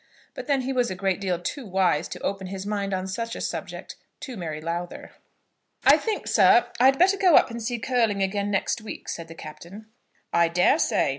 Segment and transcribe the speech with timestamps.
[0.33, 3.35] But then he was a great deal too wise to open his mind on such
[3.35, 5.11] a subject to Mary Lowther.
[5.83, 9.35] "I think, sir, I'd better go up and see Curling again next week," said the
[9.35, 9.91] Captain.
[10.33, 11.09] "I dare say.